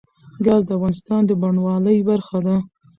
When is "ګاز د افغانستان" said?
0.45-1.21